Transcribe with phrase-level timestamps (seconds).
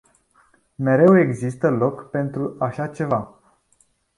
[0.75, 3.39] Mereu există loc pentru așa ceva.